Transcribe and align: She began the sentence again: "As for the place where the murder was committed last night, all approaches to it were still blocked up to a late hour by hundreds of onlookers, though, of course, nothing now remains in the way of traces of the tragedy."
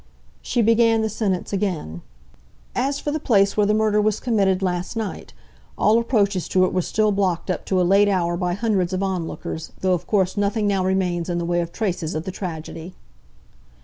She 0.41 0.63
began 0.63 1.03
the 1.03 1.09
sentence 1.09 1.53
again: 1.53 2.01
"As 2.73 2.99
for 2.99 3.11
the 3.11 3.19
place 3.19 3.55
where 3.55 3.67
the 3.67 3.73
murder 3.75 4.01
was 4.01 4.19
committed 4.19 4.63
last 4.63 4.95
night, 4.97 5.31
all 5.77 5.99
approaches 6.01 6.47
to 6.47 6.65
it 6.65 6.73
were 6.73 6.81
still 6.81 7.11
blocked 7.11 7.51
up 7.51 7.65
to 7.65 7.79
a 7.79 7.83
late 7.83 8.09
hour 8.09 8.35
by 8.35 8.55
hundreds 8.55 8.93
of 8.93 9.03
onlookers, 9.03 9.73
though, 9.81 9.93
of 9.93 10.07
course, 10.07 10.37
nothing 10.37 10.65
now 10.65 10.83
remains 10.83 11.29
in 11.29 11.37
the 11.37 11.45
way 11.45 11.61
of 11.61 11.71
traces 11.71 12.15
of 12.15 12.23
the 12.23 12.31
tragedy." 12.31 12.95